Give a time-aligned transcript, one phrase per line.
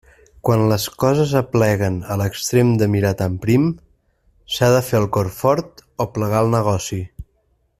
[0.47, 3.67] Quan les coses apleguen a l'extrem de mirar tan prim,
[4.55, 7.01] s'ha de fer el cor fort o plegar el negoci.